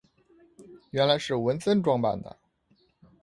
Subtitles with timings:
[0.89, 2.35] 原来是文森装扮的。